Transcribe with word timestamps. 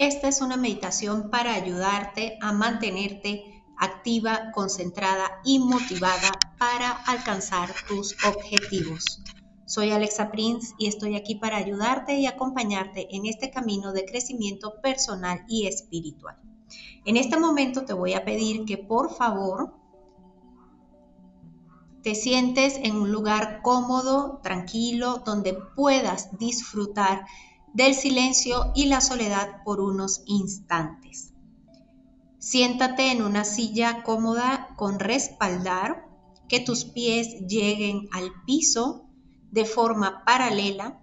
Esta 0.00 0.28
es 0.28 0.40
una 0.40 0.56
meditación 0.56 1.28
para 1.28 1.52
ayudarte 1.52 2.38
a 2.40 2.54
mantenerte 2.54 3.62
activa, 3.76 4.50
concentrada 4.54 5.42
y 5.44 5.58
motivada 5.58 6.30
para 6.58 6.90
alcanzar 6.90 7.68
tus 7.86 8.16
objetivos. 8.24 9.22
Soy 9.66 9.90
Alexa 9.90 10.30
Prince 10.30 10.74
y 10.78 10.86
estoy 10.86 11.16
aquí 11.16 11.34
para 11.34 11.58
ayudarte 11.58 12.14
y 12.14 12.24
acompañarte 12.24 13.14
en 13.14 13.26
este 13.26 13.50
camino 13.50 13.92
de 13.92 14.06
crecimiento 14.06 14.80
personal 14.80 15.44
y 15.50 15.66
espiritual. 15.66 16.38
En 17.04 17.18
este 17.18 17.38
momento 17.38 17.84
te 17.84 17.92
voy 17.92 18.14
a 18.14 18.24
pedir 18.24 18.64
que 18.64 18.78
por 18.78 19.14
favor 19.14 19.74
te 22.02 22.14
sientes 22.14 22.76
en 22.82 22.96
un 22.96 23.12
lugar 23.12 23.60
cómodo, 23.60 24.40
tranquilo, 24.42 25.22
donde 25.26 25.52
puedas 25.76 26.38
disfrutar 26.38 27.26
del 27.72 27.94
silencio 27.94 28.72
y 28.74 28.86
la 28.86 29.00
soledad 29.00 29.62
por 29.64 29.80
unos 29.80 30.22
instantes. 30.26 31.32
Siéntate 32.38 33.12
en 33.12 33.22
una 33.22 33.44
silla 33.44 34.02
cómoda 34.02 34.74
con 34.76 34.98
respaldar, 34.98 36.08
que 36.48 36.58
tus 36.58 36.84
pies 36.84 37.46
lleguen 37.46 38.08
al 38.12 38.32
piso 38.44 39.06
de 39.52 39.64
forma 39.64 40.24
paralela. 40.24 41.00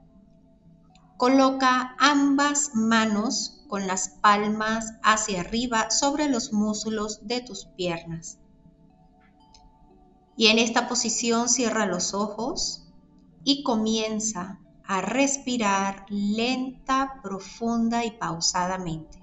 Coloca 1.15 1.95
ambas 1.99 2.71
manos 2.73 3.63
con 3.69 3.87
las 3.87 4.09
palmas 4.09 4.93
hacia 5.03 5.41
arriba 5.41 5.89
sobre 5.89 6.27
los 6.27 6.53
músculos 6.53 7.27
de 7.27 7.41
tus 7.41 7.65
piernas. 7.77 8.39
Y 10.35 10.47
en 10.47 10.59
esta 10.59 10.87
posición 10.87 11.49
cierra 11.49 11.85
los 11.85 12.13
ojos 12.13 12.87
y 13.43 13.63
comienza 13.63 14.59
a 14.87 15.01
respirar 15.01 16.05
lenta, 16.09 17.19
profunda 17.21 18.05
y 18.05 18.11
pausadamente. 18.11 19.21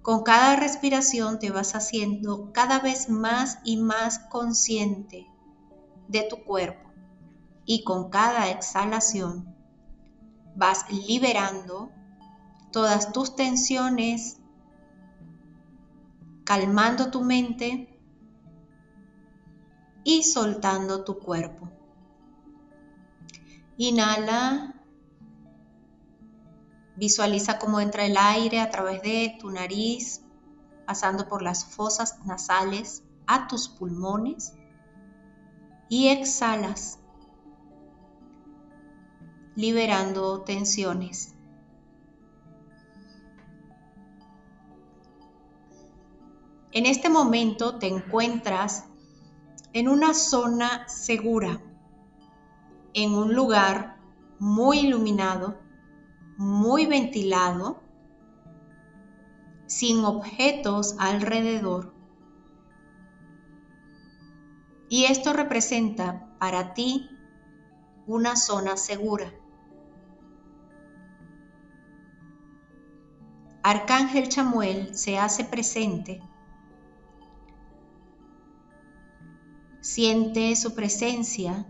Con 0.00 0.22
cada 0.22 0.56
respiración 0.56 1.38
te 1.38 1.50
vas 1.50 1.74
haciendo 1.74 2.50
cada 2.52 2.80
vez 2.80 3.10
más 3.10 3.58
y 3.62 3.76
más 3.76 4.20
consciente 4.30 5.26
de 6.08 6.22
tu 6.22 6.44
cuerpo 6.44 6.88
y 7.66 7.84
con 7.84 8.08
cada 8.08 8.48
exhalación 8.48 9.54
vas 10.56 10.90
liberando 10.90 11.90
todas 12.72 13.12
tus 13.12 13.36
tensiones, 13.36 14.40
calmando 16.44 17.10
tu 17.10 17.22
mente 17.22 18.00
y 20.04 20.22
soltando 20.22 21.04
tu 21.04 21.18
cuerpo. 21.18 21.70
Inhala. 23.80 24.74
Visualiza 26.96 27.60
cómo 27.60 27.78
entra 27.78 28.04
el 28.06 28.16
aire 28.16 28.58
a 28.58 28.70
través 28.70 29.02
de 29.02 29.36
tu 29.38 29.50
nariz, 29.50 30.24
pasando 30.84 31.28
por 31.28 31.42
las 31.42 31.64
fosas 31.64 32.18
nasales 32.26 33.04
a 33.28 33.46
tus 33.46 33.68
pulmones. 33.68 34.52
Y 35.88 36.08
exhalas, 36.08 36.98
liberando 39.54 40.42
tensiones. 40.42 41.36
En 46.72 46.84
este 46.84 47.08
momento 47.08 47.78
te 47.78 47.86
encuentras 47.86 48.86
en 49.72 49.88
una 49.88 50.14
zona 50.14 50.88
segura 50.88 51.62
en 53.04 53.14
un 53.14 53.32
lugar 53.32 53.96
muy 54.40 54.80
iluminado, 54.80 55.60
muy 56.36 56.86
ventilado, 56.86 57.80
sin 59.66 60.04
objetos 60.04 60.96
alrededor. 60.98 61.94
Y 64.88 65.04
esto 65.04 65.32
representa 65.32 66.36
para 66.40 66.74
ti 66.74 67.08
una 68.06 68.34
zona 68.34 68.76
segura. 68.76 69.32
Arcángel 73.62 74.28
Chamuel 74.28 74.96
se 74.96 75.18
hace 75.18 75.44
presente. 75.44 76.20
Siente 79.80 80.56
su 80.56 80.74
presencia 80.74 81.66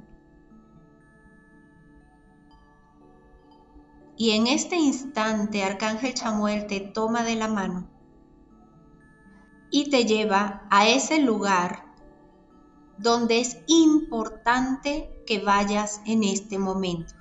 Y 4.19 4.33
en 4.33 4.49
este 4.49 4.75
instante 4.75 5.63
Arcángel 5.63 6.13
Chamuel 6.13 6.67
te 6.67 6.81
toma 6.81 7.23
de 7.23 7.37
la 7.37 7.47
mano 7.47 7.89
y 9.71 9.91
te 9.91 10.07
lleva 10.07 10.67
a 10.71 10.89
ese 10.89 11.21
lugar 11.21 11.85
donde 12.99 13.41
es 13.41 13.59
importante 13.69 15.09
que 15.25 15.39
vayas 15.39 16.01
en 16.05 16.25
este 16.25 16.59
momento. 16.59 17.15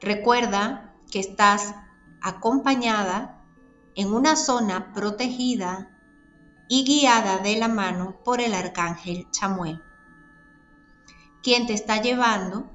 Recuerda 0.00 0.92
que 1.08 1.20
estás 1.20 1.76
acompañada 2.20 3.44
en 3.94 4.12
una 4.12 4.34
zona 4.34 4.92
protegida 4.92 5.88
y 6.68 6.84
guiada 6.84 7.38
de 7.38 7.56
la 7.58 7.68
mano 7.68 8.16
por 8.24 8.40
el 8.40 8.52
arcángel 8.54 9.30
Chamuel, 9.30 9.80
quien 11.44 11.68
te 11.68 11.74
está 11.74 12.02
llevando 12.02 12.73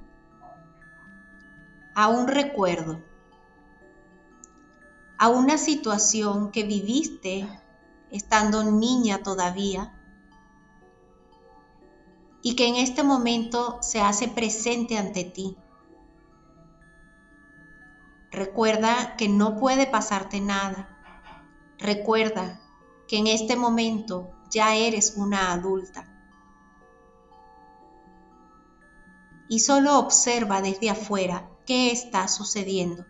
a 1.96 2.08
un 2.08 2.28
recuerdo, 2.28 3.02
a 5.18 5.30
una 5.30 5.58
situación 5.58 6.52
que 6.52 6.64
viviste 6.64 7.48
estando 8.12 8.64
niña 8.64 9.22
todavía 9.22 9.94
y 12.42 12.56
que 12.56 12.68
en 12.68 12.76
este 12.76 13.04
momento 13.04 13.80
se 13.82 14.02
hace 14.02 14.28
presente 14.28 14.98
ante 14.98 15.26
ti. 15.26 15.58
Recuerda 18.32 19.16
que 19.18 19.28
no 19.28 19.58
puede 19.58 19.88
pasarte 19.88 20.40
nada. 20.40 20.98
Recuerda 21.78 22.62
que 23.08 23.18
en 23.18 23.28
este 23.28 23.56
momento 23.56 24.32
ya 24.50 24.76
eres 24.76 25.16
una 25.18 25.52
adulta. 25.52 26.06
Y 29.48 29.60
solo 29.60 29.98
observa 29.98 30.62
desde 30.62 30.92
afuera 30.92 31.50
qué 31.70 31.92
está 31.92 32.28
sucediendo. 32.28 33.06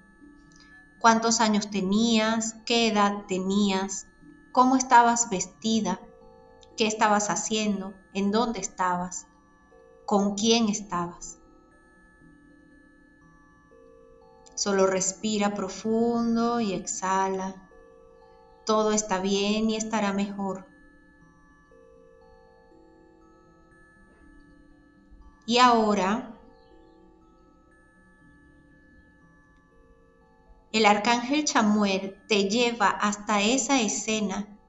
¿Cuántos 1.00 1.40
años 1.40 1.70
tenías? 1.70 2.56
¿Qué 2.66 2.90
edad 2.90 3.24
tenías? 3.26 4.08
¿Cómo 4.52 4.76
estabas 4.76 5.30
vestida? 5.30 6.02
¿Qué 6.76 6.86
estabas 6.86 7.30
haciendo? 7.30 7.94
¿En 8.14 8.34
dónde 8.34 8.60
estabas? 8.60 9.28
¿Con 10.06 10.36
quién 10.36 10.68
estabas? 10.68 11.40
Solo 14.56 14.88
respira 14.88 15.54
profundo 15.54 16.60
y 16.60 16.74
exhala. 16.74 17.70
Todo 18.66 18.92
está 18.92 19.22
bien 19.22 19.70
y 19.70 19.78
estará 19.78 20.12
mejor. 20.12 20.68
Y 25.46 25.60
ahora 25.60 26.36
el 30.72 30.86
arcángel 30.86 31.46
Chamuel 31.46 32.16
te 32.28 32.50
lleva 32.50 32.90
hasta 32.90 33.42
esa 33.42 33.82
escena 33.82 34.60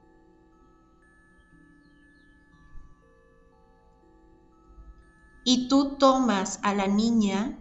y 5.44 5.68
tú 5.68 5.96
tomas 5.98 6.60
a 6.62 6.74
la 6.74 6.86
niña 6.86 7.58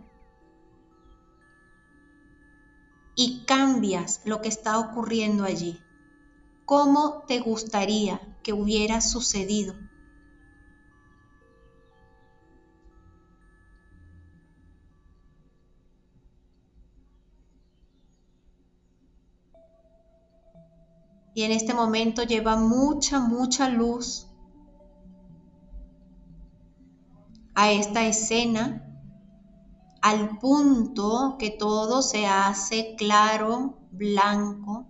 y 3.15 3.43
cambias 3.45 4.21
lo 4.23 4.41
que 4.41 4.47
está 4.47 4.79
ocurriendo 4.79 5.43
allí. 5.43 5.83
¿Cómo 6.63 7.23
te 7.27 7.39
gustaría 7.39 8.21
que 8.43 8.53
hubiera 8.53 9.01
sucedido? 9.01 9.75
Y 21.39 21.43
en 21.43 21.53
este 21.53 21.73
momento 21.73 22.23
lleva 22.23 22.57
mucha, 22.57 23.21
mucha 23.21 23.69
luz 23.69 24.27
a 27.55 27.71
esta 27.71 28.05
escena 28.05 28.85
al 30.01 30.37
punto 30.39 31.37
que 31.39 31.49
todo 31.49 32.01
se 32.01 32.27
hace 32.27 32.97
claro, 32.97 33.79
blanco, 33.89 34.89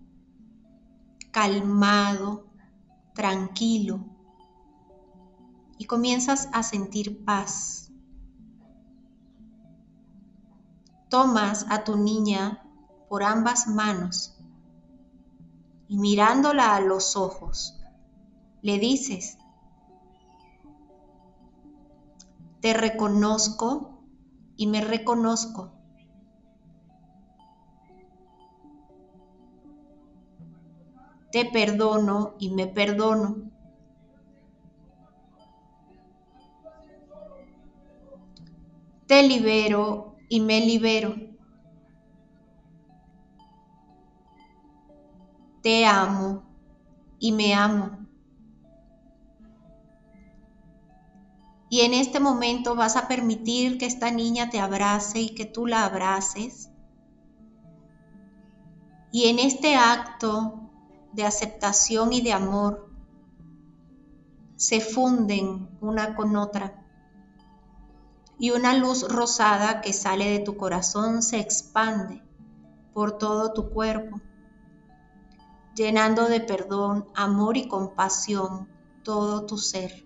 calmado, 1.30 2.48
tranquilo 3.14 4.08
y 5.78 5.86
comienzas 5.86 6.50
a 6.52 6.64
sentir 6.64 7.24
paz. 7.26 7.92
Tomas 11.10 11.68
a 11.70 11.84
tu 11.84 11.96
niña 11.96 12.64
por 13.08 13.22
ambas 13.22 13.68
manos 13.68 14.39
y 15.90 15.98
mirándola 15.98 16.76
a 16.76 16.82
los 16.82 17.18
ojos, 17.18 17.82
le 18.62 18.78
dices, 18.78 19.40
te 22.62 22.74
reconozco 22.74 24.04
y 24.56 24.68
me 24.68 24.82
reconozco. 24.82 25.74
Te 31.32 31.46
perdono 31.46 32.36
y 32.40 32.52
me 32.52 32.68
perdono. 32.68 33.50
Te 39.08 39.24
libero 39.24 40.18
y 40.28 40.40
me 40.42 40.60
libero. 40.60 41.29
Te 45.62 45.86
amo 45.86 46.44
y 47.20 47.32
me 47.32 47.54
amo. 47.54 48.00
Y 51.70 51.82
en 51.82 51.94
este 51.94 52.20
momento 52.20 52.76
vas 52.76 52.96
a 52.96 53.08
permitir 53.08 53.78
que 53.78 53.86
esta 53.86 54.10
niña 54.10 54.50
te 54.50 54.60
abrace 54.60 55.20
y 55.22 55.36
que 55.36 55.46
tú 55.46 55.68
la 55.68 55.86
abraces. 55.86 56.70
Y 59.12 59.28
en 59.28 59.40
este 59.40 59.76
acto 59.76 60.72
de 61.14 61.26
aceptación 61.26 62.14
y 62.14 62.22
de 62.22 62.34
amor 62.34 62.90
se 64.56 64.82
funden 64.82 65.70
una 65.80 66.16
con 66.16 66.36
otra. 66.36 66.86
Y 68.38 68.52
una 68.52 68.76
luz 68.76 69.08
rosada 69.08 69.82
que 69.82 69.94
sale 69.94 70.30
de 70.32 70.40
tu 70.40 70.58
corazón 70.58 71.22
se 71.22 71.40
expande 71.40 72.24
por 72.94 73.18
todo 73.18 73.54
tu 73.54 73.70
cuerpo, 73.70 74.22
llenando 75.80 76.28
de 76.28 76.42
perdón, 76.42 77.08
amor 77.16 77.56
y 77.56 77.70
compasión 77.70 78.68
todo 79.02 79.46
tu 79.46 79.58
ser. 79.58 80.06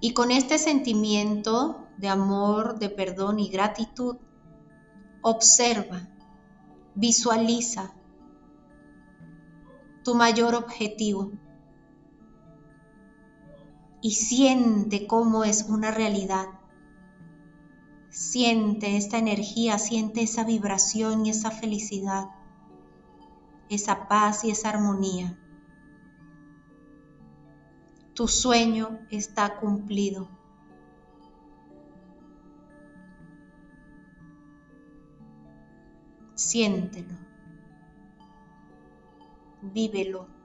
Y 0.00 0.12
con 0.12 0.30
este 0.30 0.58
sentimiento 0.58 1.88
de 1.96 2.08
amor, 2.08 2.78
de 2.78 2.90
perdón 2.90 3.38
y 3.38 3.48
gratitud, 3.48 4.18
observa, 5.22 6.08
visualiza 6.94 7.94
tu 10.04 10.14
mayor 10.14 10.54
objetivo 10.54 11.32
y 14.02 14.10
siente 14.10 15.06
cómo 15.06 15.44
es 15.44 15.62
una 15.70 15.90
realidad. 15.90 16.59
Siente 18.10 18.96
esta 18.96 19.18
energía, 19.18 19.78
siente 19.78 20.22
esa 20.22 20.44
vibración 20.44 21.26
y 21.26 21.30
esa 21.30 21.50
felicidad, 21.50 22.30
esa 23.68 24.08
paz 24.08 24.44
y 24.44 24.50
esa 24.50 24.70
armonía 24.70 25.36
tu 28.20 28.28
sueño 28.28 28.98
está 29.08 29.58
cumplido. 29.58 30.28
Siéntelo. 36.34 37.14
Vívelo. 39.62 40.39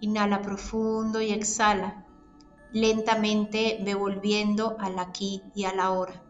Inhala 0.00 0.42
profundo 0.42 1.20
y 1.20 1.30
exhala 1.30 2.04
lentamente 2.72 3.80
devolviendo 3.84 4.76
al 4.78 4.98
aquí 4.98 5.42
y 5.54 5.64
a 5.64 5.74
la 5.74 5.90
hora. 5.90 6.22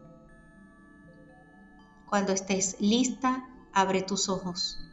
Cuando 2.07 2.31
estés 2.31 2.79
lista, 2.79 3.47
abre 3.73 4.01
tus 4.01 4.29
ojos. 4.29 4.88